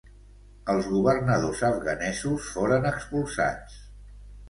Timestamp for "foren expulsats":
2.57-3.81